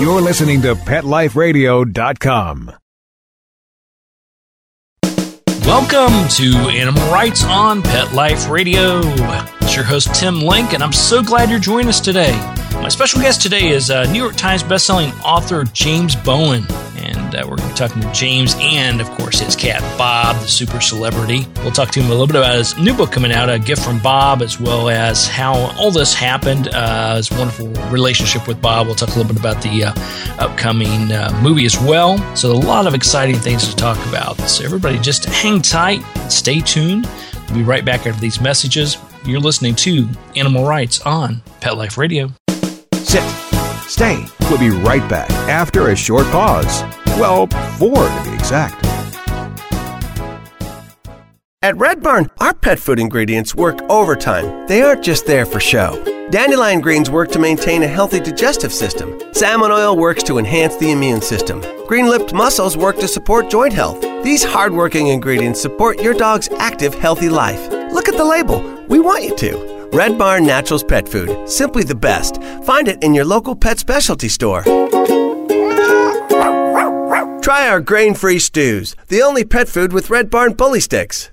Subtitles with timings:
[0.00, 2.72] You're listening to PetLifeRadio.com.
[5.64, 9.00] Welcome to Animal Writes on Pet Life Radio.
[9.62, 12.32] It's your host, Tim Link, and I'm so glad you're joining us today.
[12.74, 16.66] My special guest today is uh, New York Times bestselling author James Bowen.
[16.96, 20.36] And uh, we're going to be talking to James and, of course, his cat, Bob,
[20.42, 21.46] the super celebrity.
[21.58, 23.82] We'll talk to him a little bit about his new book coming out, A Gift
[23.82, 28.88] from Bob, as well as how all this happened, uh, his wonderful relationship with Bob.
[28.88, 29.94] We'll talk a little bit about the uh,
[30.38, 32.18] upcoming uh, movie as well.
[32.36, 34.38] So, a lot of exciting things to talk about.
[34.40, 37.08] So, everybody just hang tight, stay tuned.
[37.48, 38.98] We'll be right back after these messages.
[39.24, 42.32] You're listening to Animal Writes on Pet Life Radio.
[42.94, 43.22] Sit.
[43.86, 44.24] Stay.
[44.40, 46.82] We'll be right back after a short pause.
[47.18, 47.46] Well,
[47.78, 48.84] four to be exact.
[51.62, 54.66] At Red Barn, our pet food ingredients work overtime.
[54.66, 56.02] They aren't just there for show.
[56.30, 59.20] Dandelion greens work to maintain a healthy digestive system.
[59.32, 61.62] Salmon oil works to enhance the immune system.
[61.86, 64.00] Green lipped mussels work to support joint health.
[64.24, 67.71] These hardworking ingredients support your dog's active, healthy life.
[67.92, 68.62] Look at the label.
[68.88, 69.88] We want you to.
[69.92, 71.48] Red Barn Naturals Pet Food.
[71.48, 72.42] Simply the best.
[72.64, 74.62] Find it in your local pet specialty store.
[77.42, 81.30] Try our grain free stews, the only pet food with Red Barn bully sticks.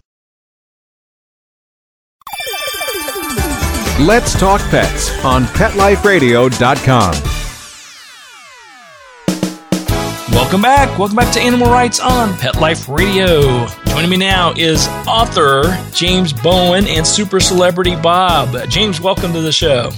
[4.00, 7.29] Let's talk pets on PetLifeRadio.com.
[10.40, 10.98] Welcome back.
[10.98, 13.68] Welcome back to Animal Writes on Pet Life Radio.
[13.88, 18.56] Joining me now is author James Bowen and super celebrity Bob.
[18.70, 19.92] James, welcome to the show.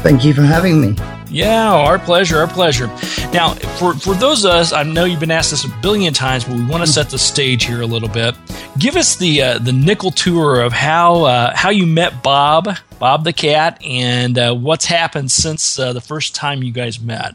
[0.00, 0.96] Thank you for having me.
[1.28, 2.86] Yeah, our pleasure, our pleasure.
[3.32, 6.44] Now, for, for those of us, I know you've been asked this a billion times,
[6.44, 8.36] but we want to set the stage here a little bit.
[8.78, 12.68] Give us the uh, the nickel tour of how uh, how you met Bob,
[13.00, 17.34] Bob the cat, and uh, what's happened since uh, the first time you guys met.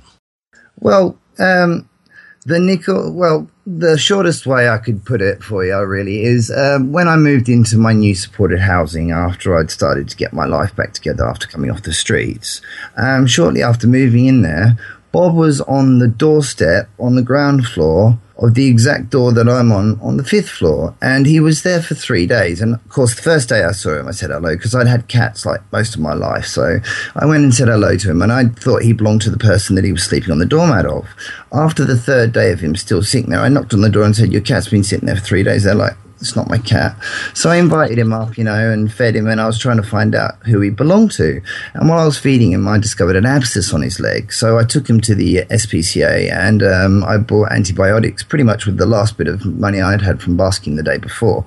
[0.79, 1.89] Well, um,
[2.45, 6.91] the nickel, well, the shortest way I could put it for you, really, is um,
[6.91, 10.75] when I moved into my new supported housing after I'd started to get my life
[10.75, 12.61] back together after coming off the streets.
[12.97, 14.77] Um, shortly after moving in there,
[15.11, 19.71] Bob was on the doorstep on the ground floor of the exact door that I'm
[19.71, 20.95] on on the fifth floor.
[21.01, 22.61] And he was there for three days.
[22.61, 25.07] And of course, the first day I saw him, I said hello because I'd had
[25.07, 26.45] cats like most of my life.
[26.45, 26.79] So
[27.15, 28.21] I went and said hello to him.
[28.21, 30.85] And I thought he belonged to the person that he was sleeping on the doormat
[30.85, 31.07] of.
[31.51, 34.15] After the third day of him still sitting there, I knocked on the door and
[34.15, 35.63] said, Your cat's been sitting there for three days.
[35.63, 36.95] They're like, it's not my cat.
[37.33, 39.83] So I invited him up, you know, and fed him, and I was trying to
[39.83, 41.41] find out who he belonged to.
[41.73, 44.31] And while I was feeding him, I discovered an abscess on his leg.
[44.31, 48.77] So I took him to the SPCA, and um, I bought antibiotics pretty much with
[48.77, 51.45] the last bit of money I'd had from basking the day before.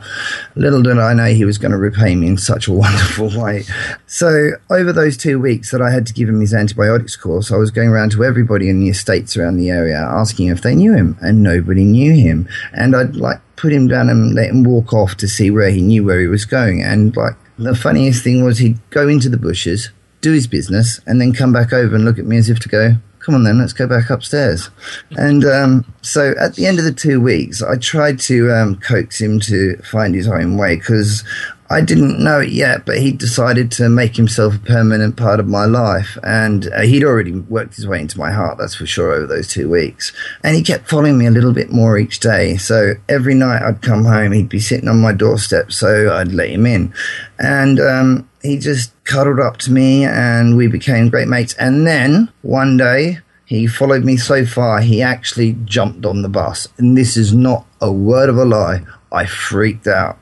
[0.54, 3.64] Little did I know he was going to repay me in such a wonderful way.
[4.06, 7.56] So over those two weeks that I had to give him his antibiotics course, I
[7.56, 10.92] was going around to everybody in the estates around the area asking if they knew
[10.92, 12.46] him, and nobody knew him.
[12.72, 15.80] And I'd like put him down and let him walk off to see where he
[15.80, 16.82] knew where he was going.
[16.82, 19.90] And like the funniest thing was he'd go into the bushes,
[20.20, 22.68] do his business, and then come back over and look at me as if to
[22.68, 22.96] go,
[23.26, 24.70] come on then, let's go back upstairs.
[25.12, 29.20] And um, so at the end of the two weeks, I tried to um, coax
[29.20, 31.24] him to find his own way because
[31.68, 35.48] I didn't know it yet, but he decided to make himself a permanent part of
[35.48, 36.16] my life.
[36.22, 39.48] And uh, he'd already worked his way into my heart, that's for sure, over those
[39.48, 40.12] two weeks.
[40.42, 42.56] And he kept following me a little bit more each day.
[42.56, 46.50] So every night I'd come home, he'd be sitting on my doorstep, so I'd let
[46.50, 46.94] him in.
[47.38, 51.54] And um, he just cuddled up to me, and we became great mates.
[51.54, 56.66] And then one day, he followed me so far, he actually jumped on the bus.
[56.78, 58.82] And this is not a word of a lie.
[59.12, 60.18] I freaked out.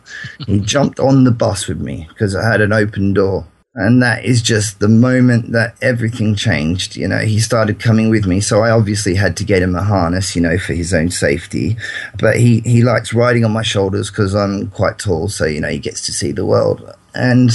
[0.46, 3.46] He jumped on the bus with me because I had an open door.
[3.76, 6.94] And that is just the moment that everything changed.
[6.94, 8.40] You know, he started coming with me.
[8.40, 11.76] So I obviously had to get him a harness, you know, for his own safety.
[12.20, 15.28] But he, he likes riding on my shoulders because I'm quite tall.
[15.28, 16.88] So, you know, he gets to see the world.
[17.16, 17.50] And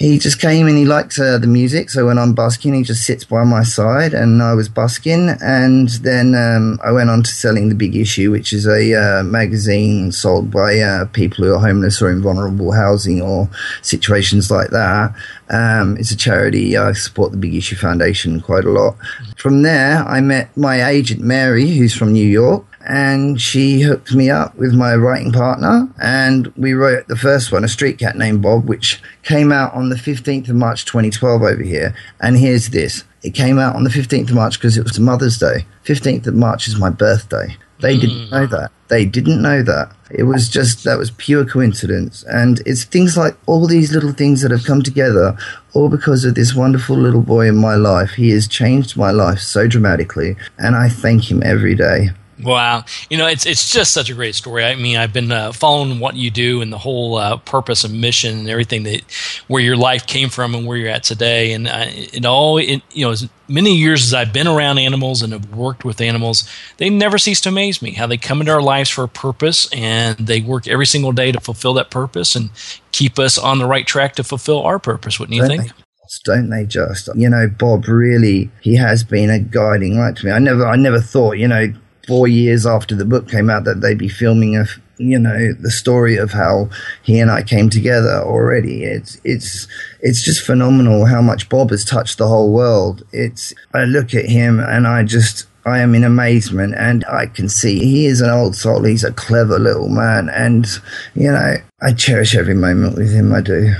[0.00, 1.90] he just came and he likes uh, the music.
[1.90, 5.28] So when I'm busking, he just sits by my side, and I was busking.
[5.42, 9.22] And then um, I went on to selling the Big Issue, which is a uh,
[9.24, 13.50] magazine sold by uh, people who are homeless or in vulnerable housing or
[13.82, 15.14] situations like that.
[15.50, 16.78] Um, it's a charity.
[16.78, 18.96] I support the Big Issue Foundation quite a lot.
[19.36, 24.28] From there, I met my agent Mary, who's from New York and she hooked me
[24.28, 28.42] up with my writing partner and we wrote the first one a street cat named
[28.42, 33.04] bob which came out on the 15th of march 2012 over here and here's this
[33.22, 36.34] it came out on the 15th of march because it was mother's day 15th of
[36.34, 38.00] march is my birthday They mm.
[38.00, 38.70] didn't know that.
[38.88, 39.92] They didn't know that.
[40.10, 42.24] It was just that was pure coincidence.
[42.24, 45.36] And it's things like all these little things that have come together,
[45.72, 48.12] all because of this wonderful little boy in my life.
[48.12, 52.10] He has changed my life so dramatically, and I thank him every day.
[52.42, 54.64] Wow, you know it's it's just such a great story.
[54.64, 58.00] I mean, I've been uh, following what you do and the whole uh, purpose and
[58.00, 59.02] mission and everything that
[59.48, 61.52] where your life came from and where you're at today.
[61.52, 65.22] And uh, it all, it, you know, as many years as I've been around animals
[65.22, 66.48] and have worked with animals,
[66.78, 69.68] they never cease to amaze me how they come into our lives for a purpose
[69.72, 72.50] and they work every single day to fulfill that purpose and
[72.92, 75.18] keep us on the right track to fulfill our purpose.
[75.18, 75.66] Wouldn't you Don't think?
[75.66, 75.84] They?
[76.24, 80.32] don't they just you know bob really he has been a guiding light to me
[80.32, 81.72] i never i never thought you know
[82.10, 84.64] four years after the book came out that they'd be filming a
[84.98, 86.68] you know the story of how
[87.04, 88.82] he and I came together already.
[88.82, 89.68] It's it's
[90.00, 93.04] it's just phenomenal how much Bob has touched the whole world.
[93.12, 97.48] It's I look at him and I just I am in amazement and I can
[97.48, 98.82] see he is an old soul.
[98.82, 100.66] He's a clever little man and
[101.14, 103.32] you know I cherish every moment with him.
[103.32, 103.72] I do.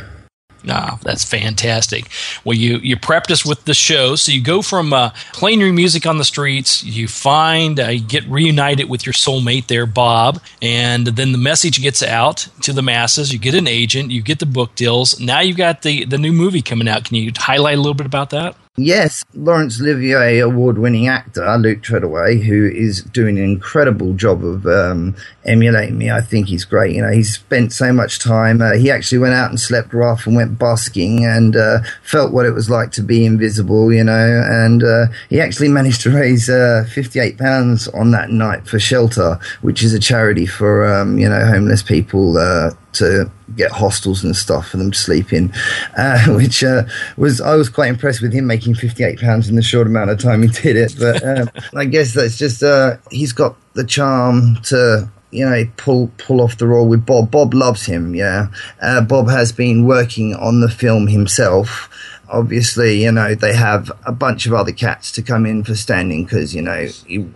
[0.69, 2.09] Ah, that's fantastic.
[2.45, 5.73] Well, you you prepped us with the show, so you go from uh, playing your
[5.73, 10.41] music on the streets, you find, uh, you get reunited with your soulmate there, Bob,
[10.61, 13.33] and then the message gets out to the masses.
[13.33, 15.19] You get an agent, you get the book deals.
[15.19, 17.05] Now you got the the new movie coming out.
[17.05, 18.55] Can you highlight a little bit about that?
[18.83, 24.67] Yes, Laurence Olivier award winning actor Luke Treadaway, who is doing an incredible job of
[24.67, 26.11] um, emulating me.
[26.11, 26.97] I think he's great.
[26.97, 28.63] You know, he's spent so much time.
[28.63, 32.47] Uh, he actually went out and slept rough and went busking and uh, felt what
[32.47, 34.43] it was like to be invisible, you know.
[34.49, 39.83] And uh, he actually managed to raise uh, £58 on that night for Shelter, which
[39.83, 44.69] is a charity for, um, you know, homeless people uh, to get hostels and stuff
[44.69, 45.53] for them to sleep in,
[45.97, 46.83] uh, which uh,
[47.17, 50.11] was I was quite impressed with him making fifty eight pounds in the short amount
[50.11, 50.95] of time he did it.
[50.99, 56.11] But um, I guess that's just uh, he's got the charm to you know pull
[56.19, 57.31] pull off the role with Bob.
[57.31, 58.15] Bob loves him.
[58.15, 58.49] Yeah,
[58.81, 61.89] uh, Bob has been working on the film himself
[62.31, 66.25] obviously, you know, they have a bunch of other cats to come in for standing
[66.25, 66.89] because, you know,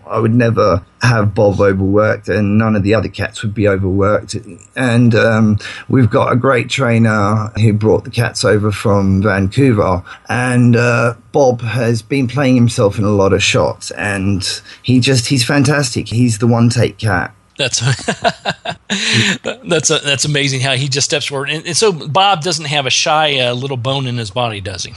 [0.07, 4.37] I would never have Bob overworked and none of the other cats would be overworked.
[4.77, 5.59] And um,
[5.89, 10.03] we've got a great trainer who brought the cats over from Vancouver.
[10.29, 14.43] And uh, Bob has been playing himself in a lot of shots and
[14.83, 16.09] he just, he's fantastic.
[16.09, 17.34] He's the one take cat.
[17.57, 17.81] That's
[19.65, 22.91] that's that's amazing how he just steps forward, and, and so Bob doesn't have a
[22.91, 24.95] shy uh, little bone in his body, does he?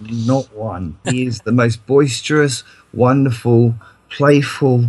[0.00, 0.98] Not one.
[1.04, 3.74] He is the most boisterous, wonderful,
[4.10, 4.86] playful,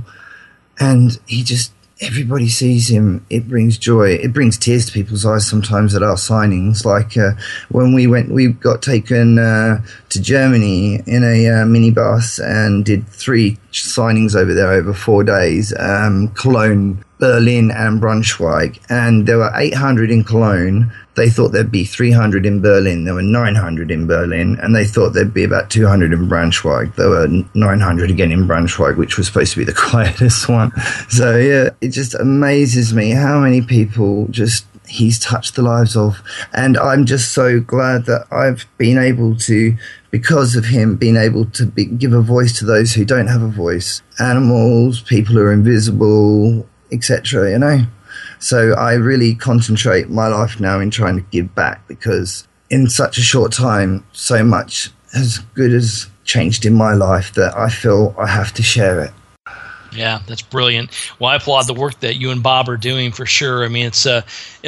[0.80, 1.72] and he just
[2.02, 4.10] everybody sees him, it brings joy.
[4.10, 6.86] It brings tears to people's eyes sometimes at our signings.
[6.86, 7.32] Like uh,
[7.70, 13.08] when we went, we got taken uh, to Germany in a uh, minibus and did
[13.08, 15.74] three signings over there over four days.
[15.80, 21.86] Um, Cologne, Berlin, and Braunschweig, and there were 800 in Cologne they thought there'd be
[21.86, 23.06] 300 in Berlin.
[23.06, 26.96] There were 900 in Berlin, and they thought there'd be about 200 in Braunschweig.
[26.96, 30.72] There were 900 again in Braunschweig, which was supposed to be the quietest one.
[31.10, 36.22] So yeah, it just amazes me how many people just he's touched the lives of,
[36.54, 39.78] and I'm just so glad that I've been able to.
[40.12, 43.42] Because of him being able to be, give a voice to those who don't have
[43.42, 47.52] a voice, animals, people who are invisible, etc.
[47.52, 47.86] You know,
[48.46, 53.18] so I really concentrate my life now in trying to give back because in such
[53.18, 58.14] a short time, so much as good as changed in my life that I feel
[58.20, 59.12] I have to share it.
[59.92, 60.92] Yeah, that's brilliant.
[61.18, 63.66] Well, I applaud the work that you and Bob are doing for sure.
[63.66, 64.22] I mean, it's uh,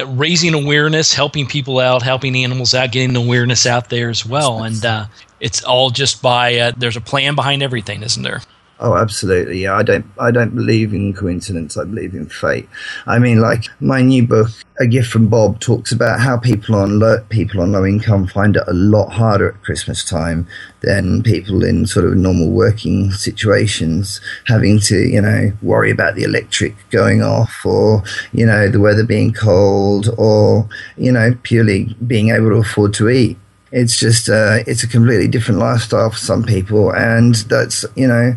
[0.07, 4.63] raising awareness, helping people out, helping animals out, getting the awareness out there as well.
[4.63, 5.05] And uh,
[5.39, 8.41] it's all just by uh, there's a plan behind everything, isn't there?
[8.79, 9.63] Oh, absolutely.
[9.63, 10.05] Yeah, I don't.
[10.19, 11.77] I don't believe in coincidence.
[11.77, 12.69] I believe in fate.
[13.07, 17.00] I mean, like my new book, A Gift from Bob, talks about how people on
[17.00, 20.48] low, people on low income find it a lot harder at Christmas time
[20.81, 26.24] than people in sort of normal working situations, having to you know worry about the
[26.24, 32.29] electric going off, or you know the weather being cold, or you know purely being
[32.29, 33.38] able to afford to eat
[33.72, 38.34] it's just uh, it's a completely different lifestyle for some people and that's you know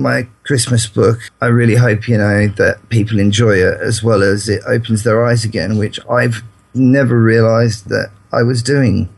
[0.00, 1.18] my Christmas book.
[1.40, 5.24] I really hope, you know, that people enjoy it as well as it opens their
[5.24, 6.42] eyes again, which I've
[6.74, 9.08] never realized that I was doing.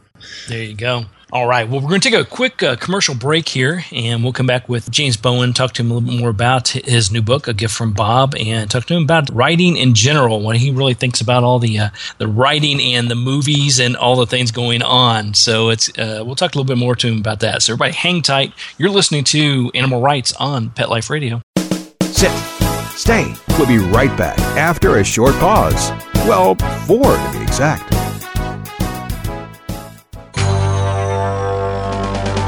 [0.49, 1.07] There you go.
[1.37, 1.69] All right.
[1.69, 4.71] Well, we're going to take a quick uh, commercial break here, and we'll come back
[4.71, 7.53] with James Bowen, talk to him a little bit more about his new book, A
[7.53, 11.21] Gift from Bob, and talk to him about writing in general, what he really thinks
[11.21, 15.35] about all the uh, the writing and the movies and all the things going on.
[15.35, 17.61] So it's uh, we'll talk a little bit more to him about that.
[17.61, 18.55] So everybody, hang tight.
[18.79, 21.43] You're listening to Animal Writes on Pet Life Radio.
[22.01, 22.33] Sit.
[22.97, 23.35] Stay.
[23.59, 25.91] We'll be right back after a short pause.
[26.27, 26.55] Well,
[26.87, 27.96] four to be exact.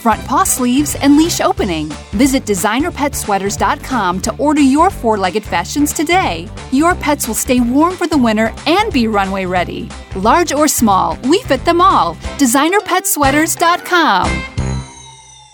[0.00, 1.88] front paw sleeves, and leash opening.
[2.12, 6.48] Visit designerpetsweaters.com to order your four legged fashions today.
[6.72, 9.88] Your pets will stay warm for the winter and be runway ready.
[10.16, 12.14] Large or small, we fit them all.
[12.38, 14.49] DesignerPetSweaters.com.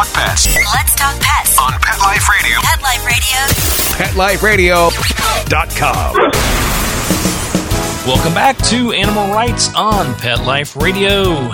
[0.00, 1.58] Talk pets Let's talk pets.
[1.58, 2.58] on Pet Life Radio.
[2.62, 4.88] Pet Life Radio.
[4.88, 6.16] PetLifeRadio.com.
[8.06, 11.50] Welcome back to Animal Writes on Pet Life Radio.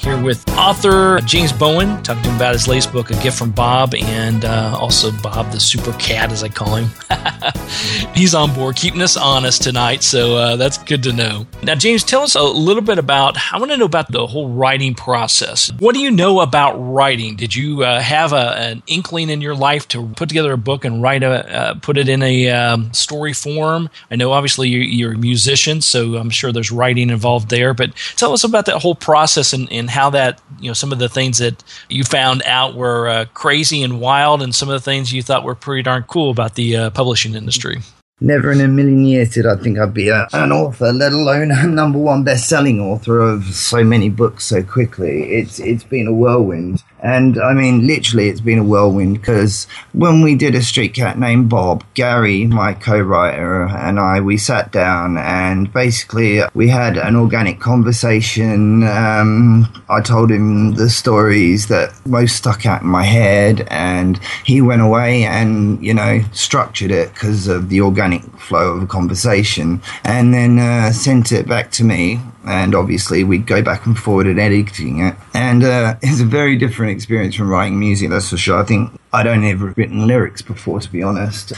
[0.00, 3.50] Here with author James Bowen, talking to him about his latest book, A Gift from
[3.50, 6.88] Bob, and uh, also Bob the Super Cat, as I call him.
[8.14, 11.46] He's on board, keeping us honest tonight, so uh, that's good to know.
[11.62, 13.36] Now, James, tell us a little bit about.
[13.52, 15.70] I want to know about the whole writing process.
[15.78, 17.36] What do you know about writing?
[17.36, 20.86] Did you uh, have a, an inkling in your life to put together a book
[20.86, 23.90] and write a, uh, put it in a um, story form?
[24.10, 27.74] I know, obviously, you're, you're a musician, so I'm sure there's writing involved there.
[27.74, 30.98] But tell us about that whole process and, and how that you know some of
[30.98, 34.84] the things that you found out were uh, crazy and wild, and some of the
[34.84, 37.80] things you thought were pretty darn cool about the uh, publishing industry.
[38.22, 41.50] Never in a million years did I think I'd be a, an author, let alone
[41.50, 45.32] a number one best-selling author of so many books so quickly.
[45.32, 50.22] It's it's been a whirlwind, and I mean literally, it's been a whirlwind because when
[50.22, 55.16] we did a street cat named Bob, Gary, my co-writer, and I, we sat down
[55.18, 58.82] and basically we had an organic conversation.
[58.84, 64.60] Um, I told him the stories that most stuck out in my head, and he
[64.60, 69.82] went away and you know structured it because of the organic flow of a conversation,
[70.04, 72.20] and then uh, sent it back to me.
[72.46, 75.14] And obviously, we'd go back and forward and editing it.
[75.34, 78.58] And uh, it's a very different experience from writing music, that's for sure.
[78.58, 81.52] I think I'd only ever written lyrics before, to be honest.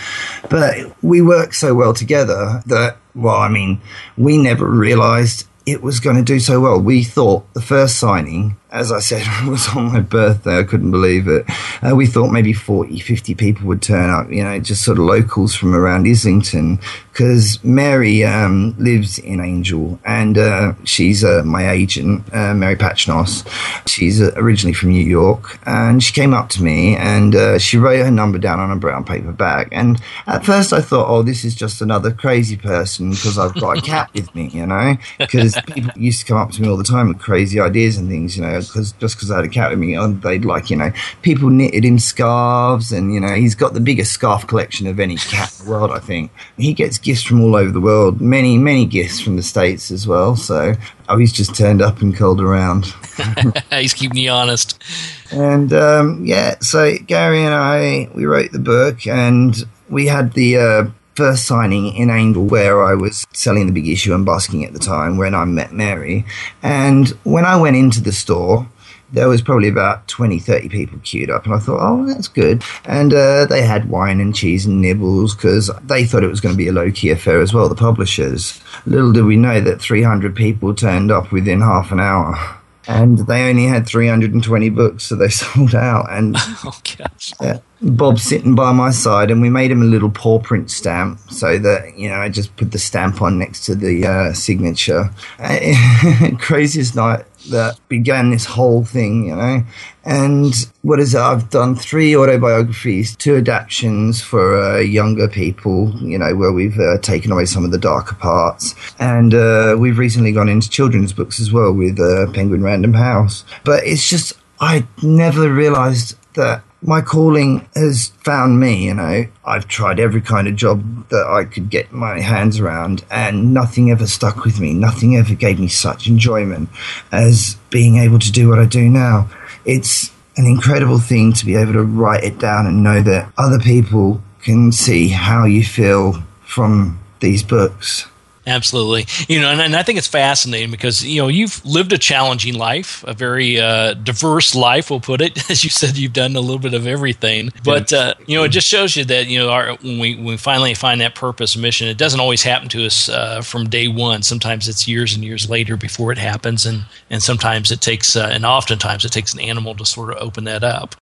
[0.51, 3.81] But we worked so well together that, well, I mean,
[4.17, 6.81] we never realized it was going to do so well.
[6.81, 10.59] We thought the first signing, as I said, it was on my birthday.
[10.59, 11.45] I couldn't believe it.
[11.83, 15.05] Uh, we thought maybe 40, 50 people would turn up, you know, just sort of
[15.05, 16.81] locals from around Islington.
[17.13, 23.47] Because Mary um, lives in Angel and uh, she's uh, my agent, uh, Mary Pachnos.
[23.87, 27.77] She's uh, originally from New York and she came up to me and uh, she
[27.77, 29.69] wrote her number down on a brown paper bag.
[29.73, 33.77] And at first I thought, oh, this is just another crazy person because I've got
[33.77, 36.79] a cat with me, you know, because people used to come up to me all
[36.79, 39.49] the time with crazy ideas and things, you know, because just because I had a
[39.49, 40.93] cat with me, they'd like, you know,
[41.23, 45.17] people knitted him scarves, and you know, he's got the biggest scarf collection of any
[45.17, 46.31] cat in the world, I think.
[46.57, 50.07] He gets gifts from all over the world, many, many gifts from the states as
[50.07, 50.37] well.
[50.37, 50.75] So,
[51.09, 52.87] oh, he's just turned up and curled around.
[53.71, 54.83] He's keeping you honest.
[55.31, 59.57] And um, yeah, so Gary and I, we wrote the book, and
[59.89, 64.15] we had the uh, first signing in Angel where I was selling the big issue
[64.15, 66.25] and busking at the time when I met Mary.
[66.63, 68.67] And when I went into the store,
[69.13, 72.63] there was probably about 20, 30 people queued up, and I thought, oh, that's good.
[72.87, 76.55] And uh, they had wine and cheese and nibbles because they thought it was going
[76.55, 78.61] to be a low key affair as well, the publishers.
[78.87, 82.59] Little did we know that 300 people turned up within half an hour.
[82.89, 86.07] And they only had 320 books, so they sold out.
[86.11, 87.33] And Oh gosh.
[87.41, 87.59] yeah.
[87.81, 91.59] Bob's sitting by my side, and we made him a little paw print stamp so
[91.59, 95.11] that you know I just put the stamp on next to the uh, signature.
[96.39, 99.65] Craziest night that began this whole thing, you know.
[100.05, 101.21] And what is it?
[101.21, 106.99] I've done three autobiographies, two adaptations for uh, younger people, you know, where we've uh,
[106.99, 108.75] taken away some of the darker parts.
[108.99, 113.45] And uh, we've recently gone into children's books as well with uh, Penguin Random House.
[113.65, 119.27] But it's just, I never realized that my calling has found me, you know.
[119.45, 123.91] I've tried every kind of job that I could get my hands around, and nothing
[123.91, 124.75] ever stuck with me.
[124.75, 126.69] Nothing ever gave me such enjoyment
[127.11, 129.31] as being able to do what I do now.
[129.65, 133.59] It's an incredible thing to be able to write it down and know that other
[133.59, 138.07] people can see how you feel from these books.
[138.47, 139.07] Absolutely.
[139.33, 142.55] You know, and, and, I think it's fascinating because, you know, you've lived a challenging
[142.55, 145.39] life, a very uh, diverse life, we'll put it.
[145.51, 147.51] As you said, you've done a little bit of everything.
[147.63, 150.25] But, uh, you know, it just shows you that, you know, our, when, we, when
[150.25, 153.87] we finally find that purpose mission, it doesn't always happen to us uh, from day
[153.87, 154.23] one.
[154.23, 156.67] Sometimes it's years and years later before it happens.
[156.67, 160.17] And, and sometimes it takes, uh, and oftentimes it takes an animal to sort of
[160.21, 160.97] open that up.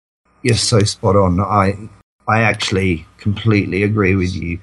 [0.43, 1.39] You're so spot on.
[1.41, 1.77] I,
[2.29, 4.59] I actually completely agree with you.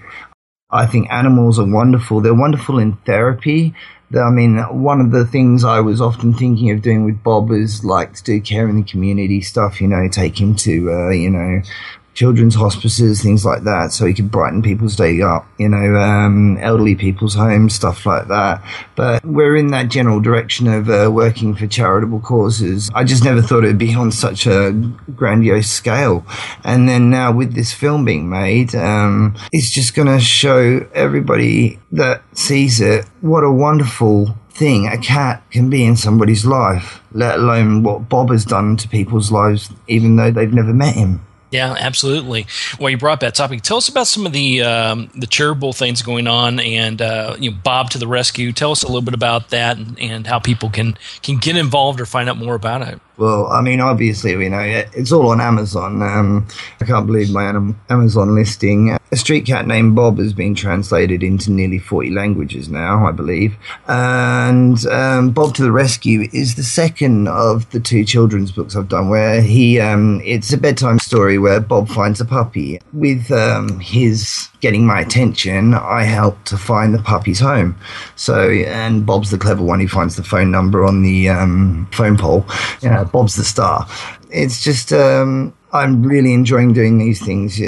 [0.73, 2.19] I think animals are wonderful.
[2.19, 3.75] They're wonderful in therapy.
[4.15, 7.83] I mean, one of the things I was often thinking of doing with Bob is
[7.85, 11.29] like to do care in the community stuff, you know, take him to, uh, you
[11.29, 11.61] know,
[12.13, 16.57] children's hospices, things like that, so he could brighten people's day up, you know, um,
[16.61, 18.63] elderly people's homes, stuff like that.
[18.95, 22.89] But we're in that general direction of uh, working for charitable causes.
[22.93, 24.71] I just never thought it would be on such a
[25.15, 26.25] grandiose scale.
[26.63, 31.79] And then now with this film being made, um, it's just going to show everybody
[31.91, 37.39] that sees it what a wonderful thing a cat can be in somebody's life, let
[37.39, 41.25] alone what Bob has done to people's lives, even though they've never met him.
[41.53, 42.47] Yeah, absolutely.
[42.79, 43.61] Well, you brought that topic.
[43.61, 47.51] Tell us about some of the um, the charitable things going on, and uh, you
[47.51, 48.51] know, Bob to the rescue.
[48.51, 52.01] Tell us a little bit about that, and, and how people can can get involved
[52.01, 52.99] or find out more about it.
[53.17, 56.01] Well, I mean, obviously, you know, it's all on Amazon.
[56.01, 56.47] Um,
[56.81, 57.45] I can't believe my
[57.89, 58.97] Amazon listing.
[59.11, 63.55] A street cat named Bob has been translated into nearly 40 languages now, I believe.
[63.87, 68.89] And um, Bob to the Rescue is the second of the two children's books I've
[68.89, 72.79] done where he, um, it's a bedtime story where Bob finds a puppy.
[72.93, 77.75] With um, his getting my attention, I help to find the puppy's home.
[78.15, 79.81] So, and Bob's the clever one.
[79.81, 82.45] He finds the phone number on the um, phone pole.
[82.81, 83.85] Yeah, Bob's the star.
[84.31, 87.59] It's just, um, I'm really enjoying doing these things,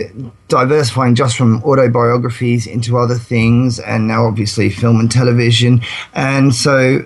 [0.48, 5.82] diversifying just from autobiographies into other things, and now obviously film and television.
[6.14, 7.06] And so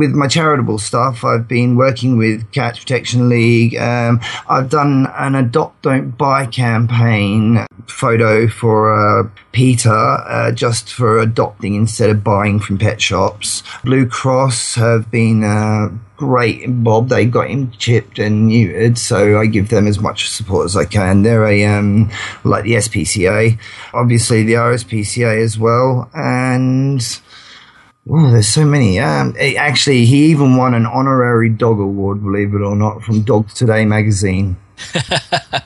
[0.00, 3.76] with my charitable stuff, I've been working with Cats Protection League.
[3.76, 11.18] Um, I've done an Adopt Don't Buy campaign photo for uh, PETA, uh, just for
[11.18, 13.62] adopting instead of buying from pet shops.
[13.84, 17.10] Blue Cross have been uh, great Bob.
[17.10, 20.86] They got him chipped and neutered, so I give them as much support as I
[20.86, 21.24] can.
[21.24, 22.10] They're a um,
[22.42, 23.58] like the SPCA,
[23.92, 27.02] obviously the RSPCA as well, and
[28.12, 28.98] Oh, there's so many.
[28.98, 33.54] Um, actually, he even won an honorary dog award, believe it or not, from Dogs
[33.54, 34.56] Today magazine.
[34.94, 35.62] uh,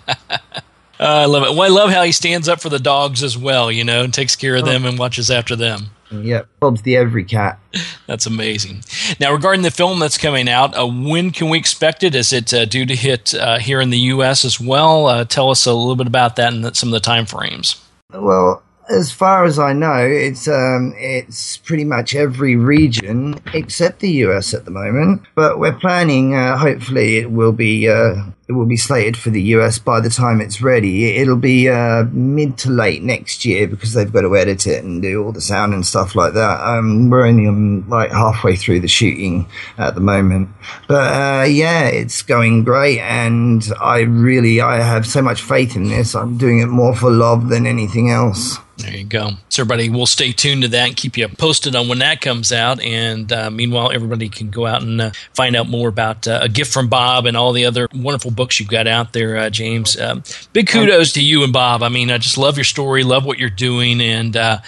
[0.98, 1.56] I love it.
[1.56, 4.12] Well, I love how he stands up for the dogs as well, you know, and
[4.12, 5.86] takes care of them and watches after them.
[6.10, 7.58] Yep, Bob's the every cat.
[8.06, 8.84] That's amazing.
[9.18, 12.14] Now, regarding the film that's coming out, uh, when can we expect it?
[12.14, 14.44] Is it uh, due to hit uh, here in the U.S.
[14.44, 15.06] as well?
[15.06, 17.82] Uh, tell us a little bit about that and some of the time frames.
[18.12, 24.10] Well, as far as I know, it's um, it's pretty much every region except the
[24.24, 25.22] US at the moment.
[25.34, 26.34] But we're planning.
[26.34, 30.10] Uh, hopefully, it will be uh, it will be slated for the US by the
[30.10, 31.16] time it's ready.
[31.16, 35.00] It'll be uh, mid to late next year because they've got to edit it and
[35.00, 36.60] do all the sound and stuff like that.
[36.60, 39.46] Um, we're only um, like halfway through the shooting
[39.78, 40.50] at the moment,
[40.88, 45.88] but uh, yeah, it's going great, and I really I have so much faith in
[45.88, 46.14] this.
[46.14, 48.58] I'm doing it more for love than anything else.
[48.76, 49.30] There you go.
[49.50, 52.52] So, everybody, we'll stay tuned to that and keep you posted on when that comes
[52.52, 52.82] out.
[52.82, 56.48] And uh, meanwhile, everybody can go out and uh, find out more about uh, A
[56.48, 59.98] Gift from Bob and all the other wonderful books you've got out there, uh, James.
[59.98, 61.82] Um, big kudos to you and Bob.
[61.82, 64.00] I mean, I just love your story, love what you're doing.
[64.00, 64.58] And, uh,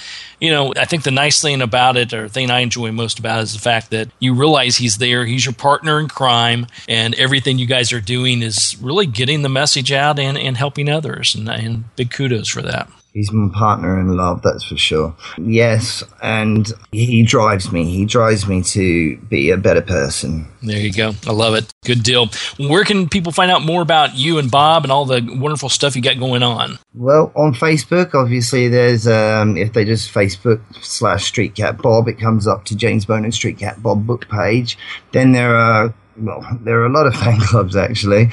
[0.40, 3.40] you know, I think the nice thing about it, or thing I enjoy most about
[3.40, 5.24] it, is the fact that you realize he's there.
[5.24, 9.48] He's your partner in crime, and everything you guys are doing is really getting the
[9.48, 11.34] message out and, and helping others.
[11.34, 12.88] And, and big kudos for that.
[13.16, 15.16] He's my partner in love, that's for sure.
[15.38, 17.84] Yes, and he drives me.
[17.86, 20.46] He drives me to be a better person.
[20.62, 21.12] There you go.
[21.26, 21.72] I love it.
[21.86, 22.28] Good deal.
[22.58, 25.96] Where can people find out more about you and Bob and all the wonderful stuff
[25.96, 26.78] you got going on?
[26.92, 32.18] Well, on Facebook, obviously, there's um, if they just Facebook slash Street Cat Bob, it
[32.18, 34.76] comes up to James Bowen and Street Cat Bob book page.
[35.12, 38.30] Then there are well, there are a lot of fan clubs actually,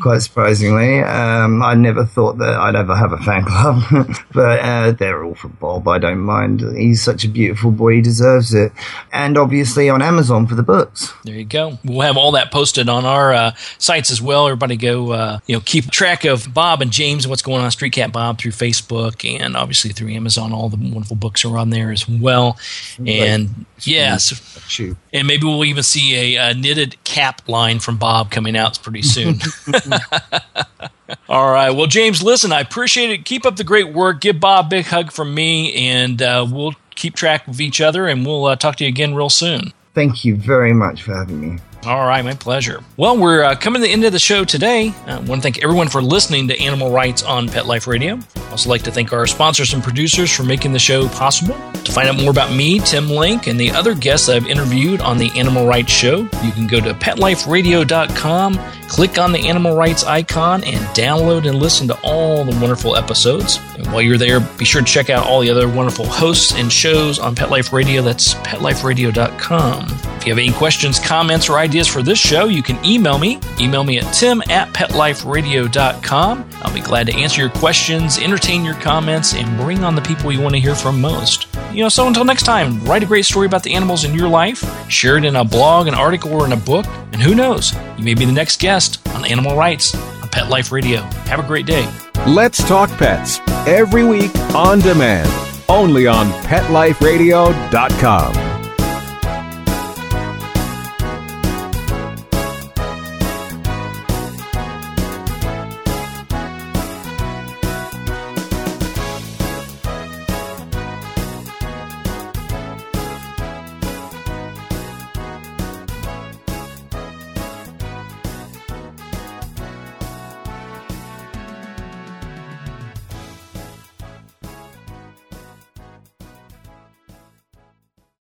[0.00, 1.00] quite surprisingly.
[1.00, 3.82] Um, I never thought that I'd ever have a fan club,
[4.32, 5.88] but uh, they're all for Bob.
[5.88, 6.60] I don't mind.
[6.76, 7.96] He's such a beautiful boy.
[7.96, 8.72] He deserves it.
[9.12, 11.12] And obviously on Amazon for the books.
[11.24, 11.78] There you go.
[11.84, 14.46] We'll have all that posted on our uh, sites as well.
[14.46, 17.70] Everybody go, uh, you know, keep track of Bob and James and what's going on
[17.70, 20.52] Street Cat Bob through Facebook and obviously through Amazon.
[20.52, 22.58] All the wonderful books are on there as well.
[23.04, 27.02] And yes, yeah, and maybe we'll even see a, a knitted
[27.48, 29.38] line from Bob coming out pretty soon.
[31.28, 31.70] All right.
[31.70, 33.24] Well, James, listen, I appreciate it.
[33.24, 34.20] Keep up the great work.
[34.20, 38.06] Give Bob a big hug from me, and uh, we'll keep track of each other,
[38.06, 39.72] and we'll uh, talk to you again real soon.
[39.94, 41.58] Thank you very much for having me.
[41.84, 42.82] All right, my pleasure.
[42.96, 44.92] Well, we're uh, coming to the end of the show today.
[45.06, 48.18] I want to thank everyone for listening to Animal Writes on Pet Life Radio.
[48.50, 51.54] Also like to thank our sponsors and producers for making the show possible.
[51.84, 55.18] To find out more about me, Tim Link, and the other guests I've interviewed on
[55.18, 58.54] the Animal Writes Show, you can go to PetLifeRadio.com,
[58.88, 63.58] click on the Animal Writes icon, and download and listen to all the wonderful episodes.
[63.76, 66.72] And while you're there, be sure to check out all the other wonderful hosts and
[66.72, 68.02] shows on Pet Life Radio.
[68.02, 69.86] That's PetLifeRadio.com.
[70.16, 73.40] If you have any questions, comments, or ideas for this show, you can email me.
[73.60, 76.50] Email me at tim at PetLifeRadio.com.
[76.62, 80.32] I'll be glad to answer your questions, entertain your comments, and bring on the people
[80.32, 81.46] you want to hear from most.
[81.72, 84.28] You know, so until next time, write a great story about the animals in your
[84.28, 87.72] life, share it in a blog, an article, or in a book, and who knows,
[87.96, 88.75] you may be the next guest
[89.14, 91.00] on Animal Writes on Pet Life Radio.
[91.30, 91.88] Have a great day.
[92.26, 95.30] Let's Talk Pets every week on demand,
[95.68, 98.45] only on PetLifeRadio.com.